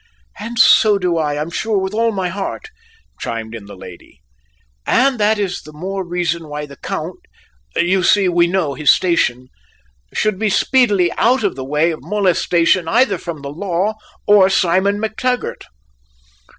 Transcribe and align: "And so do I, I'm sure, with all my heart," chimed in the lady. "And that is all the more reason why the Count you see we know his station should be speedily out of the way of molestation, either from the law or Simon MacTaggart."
"And 0.39 0.57
so 0.57 0.97
do 0.97 1.17
I, 1.17 1.37
I'm 1.39 1.51
sure, 1.51 1.77
with 1.77 1.93
all 1.93 2.11
my 2.11 2.29
heart," 2.29 2.69
chimed 3.19 3.53
in 3.53 3.67
the 3.67 3.75
lady. 3.77 4.19
"And 4.83 5.19
that 5.19 5.37
is 5.37 5.59
all 5.63 5.71
the 5.71 5.77
more 5.77 6.03
reason 6.03 6.47
why 6.47 6.65
the 6.65 6.77
Count 6.77 7.19
you 7.75 8.01
see 8.01 8.27
we 8.27 8.47
know 8.47 8.73
his 8.73 8.89
station 8.89 9.49
should 10.11 10.39
be 10.39 10.49
speedily 10.49 11.11
out 11.19 11.43
of 11.43 11.55
the 11.55 11.63
way 11.63 11.91
of 11.91 11.99
molestation, 12.01 12.87
either 12.87 13.19
from 13.19 13.43
the 13.43 13.51
law 13.51 13.93
or 14.25 14.49
Simon 14.49 14.99
MacTaggart." 14.99 15.65